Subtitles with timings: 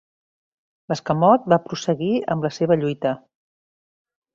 [0.93, 3.17] L'escamot va prosseguir amb la seva lluita.